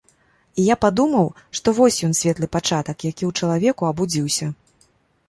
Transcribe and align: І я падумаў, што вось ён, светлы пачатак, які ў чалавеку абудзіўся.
І 0.61 0.63
я 0.67 0.75
падумаў, 0.85 1.27
што 1.59 1.73
вось 1.79 1.97
ён, 2.07 2.15
светлы 2.21 2.49
пачатак, 2.55 2.97
які 3.11 3.23
ў 3.29 3.45
чалавеку 3.45 3.83
абудзіўся. 3.91 4.49